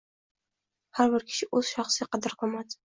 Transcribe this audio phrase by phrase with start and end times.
[1.01, 2.79] har bir kishi o‘z shaxsiy qadr-qimmati